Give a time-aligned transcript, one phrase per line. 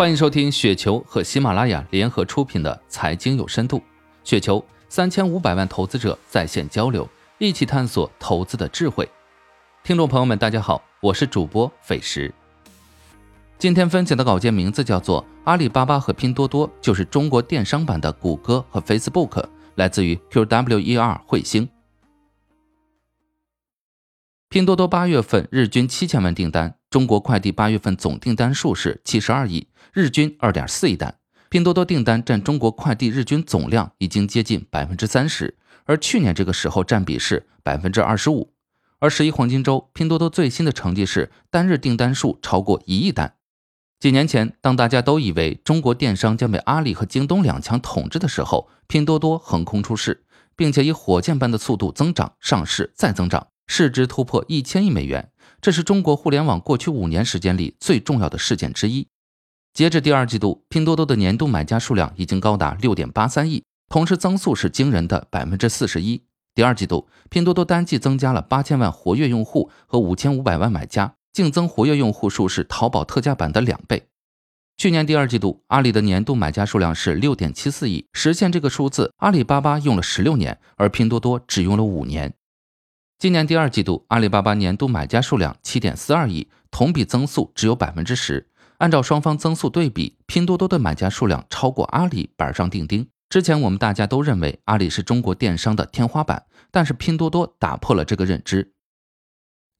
[0.00, 3.76] 欢迎收听雪球和喜马拉雅联合出品的《财经有深度》，
[4.24, 9.06] 雪球三千五百万投资者在线交流，一起探索投资的智慧。
[9.84, 12.32] 听众朋友们，大家好，我是主播斐石。
[13.58, 19.28] 今天分享的稿件名字叫做《阿里巴巴和拼多多就是中国电商版的谷歌和 Facebook》，
[19.74, 21.68] 来自于 QWER 彗星。
[24.48, 31.14] 拼多多八月份日均七千万订单，中国快递八月份总订单数是七十二亿，日均二点四亿单。
[31.48, 38.52] 拼多多订单占中国快递日均总量已经接近百分之三十，而去年这个时候占比是百分之二十五。
[38.98, 43.36] 而十一黄金周，拼多多最新的成绩是单日订单数超过一亿单。
[44.00, 50.24] 几年前，当大家都以为中国电商将被阿里和京东两强统治的时候，拼多多横空出世，
[50.56, 53.46] 并且以火箭般的速度增长、上市再增长。
[53.72, 59.06] 市值突破一千亿美元，这是中国互联网过去五年时间里最重要的事件之一。
[59.72, 66.20] 截至第二季度，拼多多的年度买家数量已经高达六点八三亿，同时增速是惊人的百分之四十一。
[66.52, 74.08] 第二季度，拼多多单季增加了八千万活跃用户和五千五百万买家，净增活跃用户数是淘宝特价版的两倍。
[74.78, 82.34] 去年第二季度，阿里的年度买家数量是六点七四亿，实现这个数字，阿里巴巴用了十六年，而拼多多只用了五年。
[83.20, 88.48] 今年第二季度，阿里巴巴年度买家数量七点四二亿，同比增速只有百分之十。
[88.78, 93.06] 按照双方增速对比，拼多多的买家数量超过阿里，板上钉钉。
[93.28, 98.72] 之前我们大家都认为阿里是中国电商的天花板，但是拼多多打破了这个认知。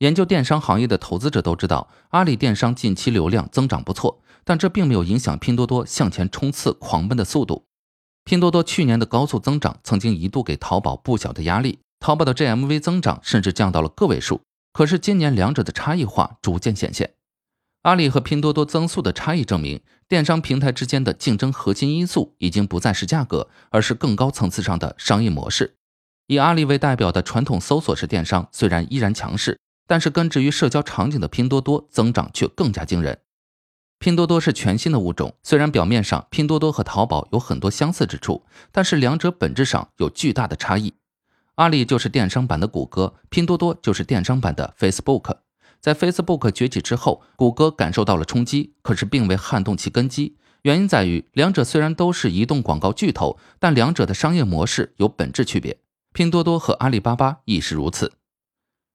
[0.00, 7.64] 研究电商行业的投资者都知道，阿里电商近期流量增长不错，但这并没有影响拼多多向前冲刺狂奔的速度。
[8.26, 11.78] 拼多多去年的高速增长，曾经一度给淘宝不小的压力。
[12.00, 14.40] 淘宝的 GMV 增长甚至降到了个位数，
[14.72, 17.12] 可是今年两者的差异化逐渐显现。
[17.82, 25.76] 阿里和拼多多增速的差异证明，电商平台之间的竞争核心因素已经不再是价格，而是更高层次上的商业模式。
[26.26, 33.18] 以阿里为代表的传统搜索式电商虽然依然强势，但是根植于社交场景的拼多多增长却更加惊人。
[33.98, 40.94] 拼多多是全新的物种，虽然表面上拼多多和淘宝有很多相似之处，但是两者本质上有巨大的差异。
[41.60, 45.36] 阿里就是电商版的谷歌，拼多多就是电商版的 Facebook。
[45.78, 50.38] 在 Facebook 崛起之后，谷歌感受到了冲击，可是并未撼动其根基。
[50.62, 55.76] 原因在于，两者虽然都是移动广告巨头，但两者的商业模式有本质区别。
[56.14, 58.12] 拼多多和阿里巴巴亦是如此。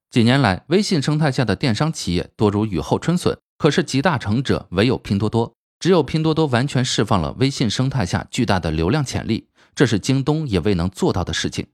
[0.09, 5.53] 几年来，微信生态下的电商企业多如雨后春笋，可是集大成者唯有拼多多。
[5.79, 11.67] 只有拼多多完全释放了微信生态下巨大的流量潜力，这是京东也未能做到的事情。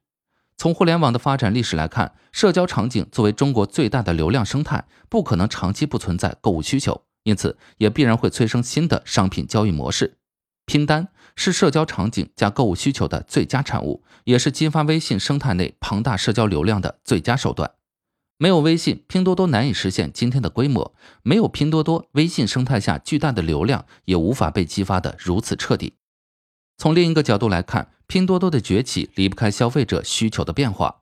[0.61, 10.19] 从互联网的发展历史来看，社交场景作为中国最大的流量生态，不可能长期不存在购物需求，因此也必然会催生新的商品交易模式。
[10.67, 17.71] 拼单是社交场景加购物需求的最佳产物，也是激发微信生态内庞大社交流量的最佳手段。
[18.37, 25.95] 没有微信，拼多多难以实现今天的规模；没有拼多多，微信生态下巨大的流量也无法被激发的如此彻底。
[26.77, 30.97] 从另一个角度来看，拼多多的崛起离不开消费者需求的变化。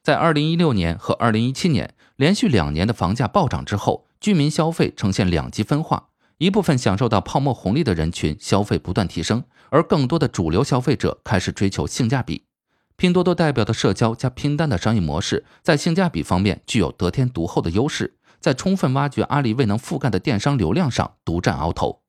[0.00, 6.10] 在二零一六年和二零一七年连续两年的房价暴涨之后，居民消费呈现两极分化。
[6.38, 12.44] 一部分享受到泡沫红利的人群消费不断提升，而更多的主流消费者开始追求性价比。
[12.94, 22.01] 拼多多代表的社交加拼单的商业模式，在性价比方面具有得天独厚的优势，在充分挖掘阿里未能覆盖的电商流量上独占鳌头。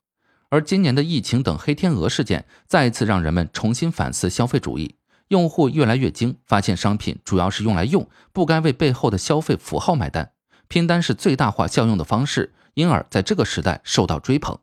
[0.53, 4.97] 而今年的疫情等黑天鹅事件，再一次让人们重新反思消费主义。
[5.29, 10.33] 用户越来越精，发现商品主要是用来用，不该为背后的消费符号买单。
[10.67, 14.59] 拼单是最大化效用的方式，因而在这个时代受到追捧。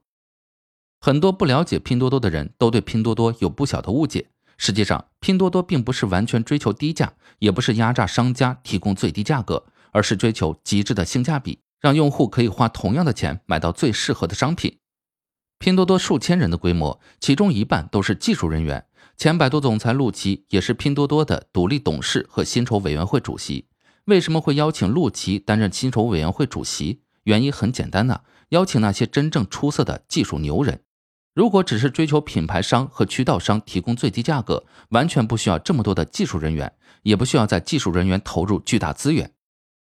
[1.00, 4.29] 很多不了解拼多多的人都对拼多多有不小的误解。
[4.59, 14.79] 实际上，拼多多并不是完全追求低价，也不是压榨商家提供最低价格，而是追求极致的性价比，让用户可以花同样的钱买到最适合的商品。
[15.61, 18.87] 拼多多数千人的规模，其中一半都是技术人员。
[19.19, 23.67] 前百度总裁陆琪也是拼多多的独立董事和薪酬委员会主席。
[24.07, 27.03] 为什么会邀请陆琪担任薪酬委员会主席？
[27.25, 30.81] 原因很简单呐，邀请那些真正出色的技术牛人。
[31.35, 36.73] 如果只是追求品牌商和渠道商提供最低价格，完全不需要这么多的技术人员，
[37.03, 39.31] 也不需要在技术人员投入巨大资源。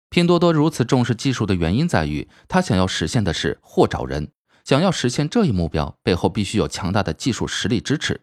[0.10, 4.31] 拼多多如此重视技术的原因在于，他想要实现的是货找人。
[4.69, 8.21] 想要实现这一目标，背后必须有强大的技术实力支持。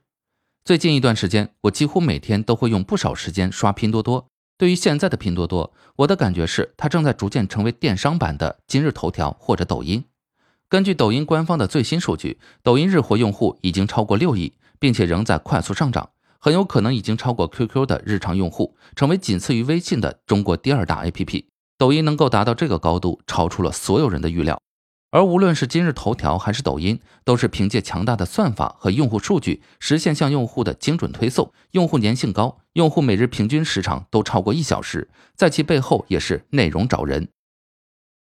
[0.65, 4.29] 最近一段时间，我几乎每天都会用不少时间刷拼多多。
[4.57, 10.05] 对于现在的拼多多，我的感觉是，它正在逐渐成为电商版的今日头条或者抖音。
[10.69, 21.47] 根据抖音官方的最新数据，抖音日活用户已经超过六亿，并且仍在快速上涨，很有可能已经超过 QQ 的日常用户，成为仅次于微信的中国第二大 APP。
[21.77, 24.57] 抖音能够达到这个高度，超出了所有人的预料。
[25.17, 37.29] 而无论是今日头条还是抖音，都是凭借强大的算法和用户数据，实现向用户的精准推送，用户粘性高，用户每日平均时长都超过一小时，在其背后也是内容找人。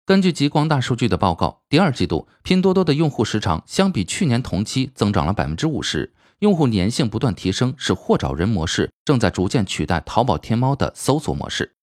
[0.04, 11.76] 根据极光大数据的报告，第二季度拼多多的用户时长相比去年同期增长了百分之五十，用户粘性不断提升，使货找人模式正在逐渐取代淘宝天猫的搜索模式。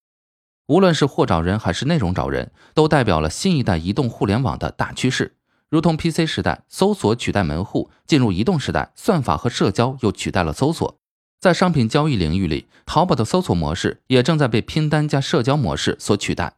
[0.71, 5.35] 无论是货找人还是内容找人，都代表了新一代移动互联网的大趋势。
[5.69, 10.97] 如同 PC 时代搜索取代门户，进入移动时代，算法和社交又取代了搜索。
[11.41, 16.53] 在商品交易领域里，淘宝的搜索模式也正在被拼单加社交模式所取代。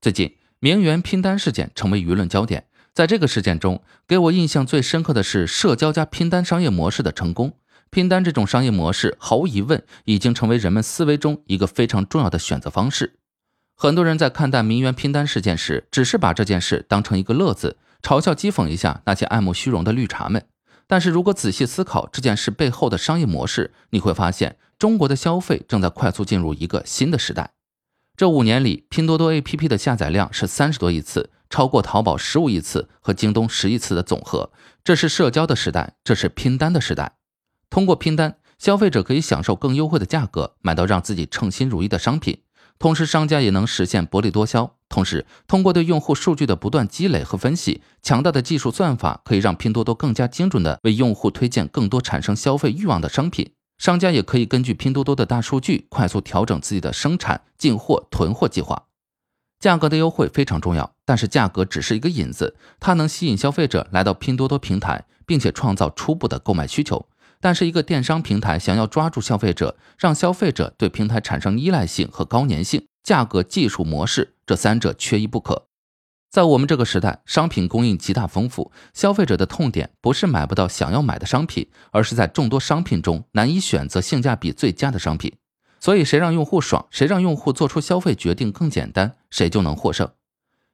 [0.00, 0.36] 最近。
[0.62, 7.54] 名媛拼单事件成为舆论焦点，在这个事件中，给我印象最深刻的是社交加拼单商业模式的成功。
[7.90, 13.19] 拼单这种商业模式，毫无疑问已经成为人们思维中一个非常重要的选择方式。
[13.82, 20.44] 很多人在看待名媛拼单事件时，只是把这件事当成一个乐子，嘲笑讥讽一下那些爱慕虚荣的绿茶们。
[20.86, 27.52] 但是如果仔细思考这件事背后的商业模式，你会发现，中国的消费正在快速进入一个新的时代。
[28.18, 34.52] 这五年里，拼多多 APP 的下载量是三十多亿次，超过淘宝十五亿次和京东十亿次的总和。
[34.84, 37.12] 这是社交的时代，这是拼单的时代。
[37.70, 42.42] 通过拼单，消费者可以享受更优惠的价格，买到让自己称心如意的商品，
[42.80, 44.74] 同时商家也能实现薄利多销。
[44.88, 53.52] 同时，通过对用户数据的不断积累和分析，强大的技术算法可以让拼多多更加精准地为用户推荐更多产生消费欲望的商品。
[53.76, 58.84] 商家也可以根据拼多多的大数据，快速调整自己的生产、进货、囤货计划。
[59.58, 67.06] 价格的优惠非常重要，但是价格只是一个引子，它能吸引消费者来到拼多多平台，并且创造初步的购买需求。
[67.40, 75.66] 但是，一个电商平台想要抓住消费者，让消费者对平台产生依赖性和高粘性，价格、技术、模式这三者缺一不可。
[76.30, 85.32] 在我们这个时代，商品供应极大丰富，消费者的痛点不是买不到想要买的商品，而是在众多商品中难以选择性价比最佳的商品。
[85.80, 90.08] 所以，谁让用户爽，谁让用户做出消费决定更简单，谁就能获胜。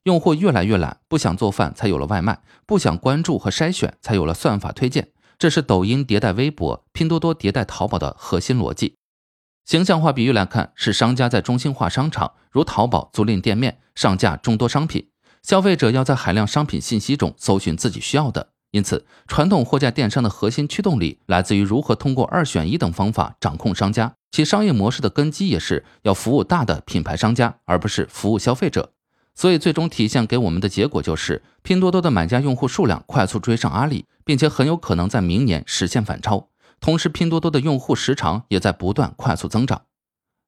[0.03, 2.35] 用户越来越懒，不想做饭，才有了外卖；
[2.67, 5.09] 不想关注和筛选，才有了算法推荐。
[5.39, 8.95] 这是抖音迭代微博、拼多多迭代淘宝的核心逻辑。
[9.65, 15.09] 形象化比喻来看，是商家在中心化商场，如淘宝租赁店面，上架众多商品。
[15.43, 24.15] 消费者要在海量商品信息中搜寻自己需要的，因此传统货架电商的核心驱动力来自于如何通过二选一等方法掌控商家。
[24.33, 28.93] 其商业模式的根基也是要服务大的品牌商家，而不是服务消费者。
[29.37, 36.49] 所以最终体现给我们的结果就是，拼多多的买家用户数量快速追上阿里，并且很有可能在明年实现反超。
[36.81, 39.83] 同时，拼多多的用户时长也在不断快速增长。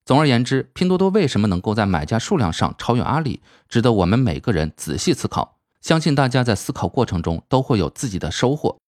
[0.07, 5.59] 总而言之，拼多多为什么能够在买家数量上超越阿里，值得我们每个人仔细思考。
[5.83, 8.79] 相信大家在思考过程中都会有自己的收获。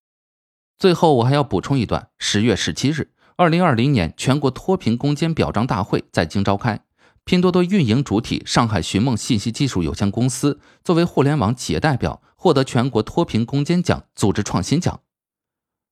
[0.79, 6.81] 最后，我还要补充一段：十月十七日，二零二零年全国脱贫攻坚表彰大会在京召开，
[7.25, 15.01] 拼多多运营主体上海寻梦信息技术有限公司作为互联网企业代表，获得全国脱贫攻坚奖组织创新奖。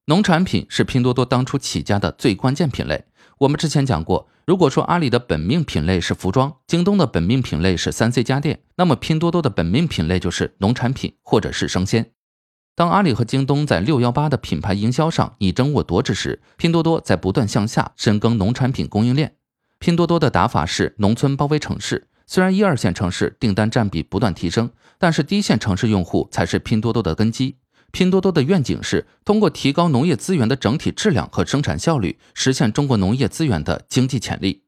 [0.05, 3.05] 农产品是拼多多当初起家的最关键品类。
[3.39, 12.11] 我们之前讲过，如果说阿里的本命品类是服装，京东的本命品类是三 C 家电，那么拼多多的本命品类就是农产品或者是生鲜。
[12.75, 19.35] 当阿里和京东在六幺八的品牌营销上你争我夺之时，拼多多在不断向下深耕农产品供应链。
[19.79, 27.55] 拼多多的打法是农村包围城市，虽然一二线城市订单占比不断提升，但是低线城市用户才是拼多多的根基。
[27.91, 34.63] 拼多多的愿景是通过提高农业资源的整体质量和生产效率，实现中国农业资源的经济潜力。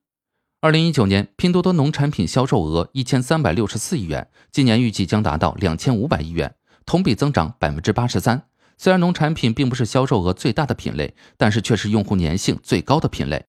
[0.61, 8.43] 二零一九年，拼多多农产品销售额一千三百六十四亿元，今年预计将达到两千五百亿元，同比增长百分之八十三。
[8.77, 13.45] 虽然农产品并不是销售额最大的品类，但是却是用户粘性最高的品类。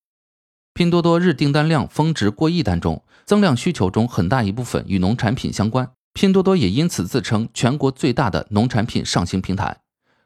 [0.75, 5.91] 拼多多日订单量峰值过亿单中，增量需求中很大一部分与农产品相关。
[6.15, 9.81] 拼多多也因此自称全国最大的农产品上行平台。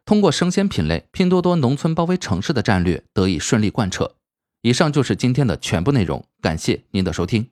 [0.04, 4.14] 通过生鲜品类，拼多多农村包围城市的战略得以顺利贯彻。
[4.62, 7.48] 以上就是今天的全部内容，感谢您的收听。